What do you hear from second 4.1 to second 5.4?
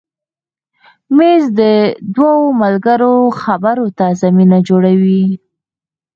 زمینه جوړوي.